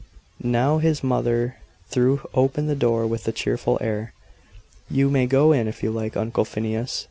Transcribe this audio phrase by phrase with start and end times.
[0.43, 1.57] Now his mother
[1.91, 4.13] threw open the door with a cheerful air.
[4.89, 6.99] "You may go in if you like, Uncle Phineas.